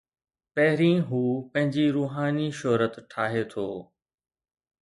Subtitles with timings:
[0.55, 3.67] پهرين هو پنهنجي روحاني شهرت ٺاهي ٿو.